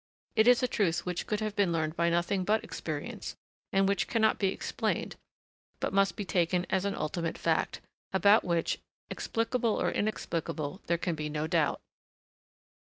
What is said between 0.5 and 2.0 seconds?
a truth which could have been learned